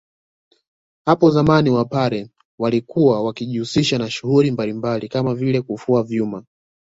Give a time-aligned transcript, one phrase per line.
[1.05, 6.43] Hapo zamani wapare walikuwa wakijihusisha na shughuli mbalmbali Kama vile kufua vyuma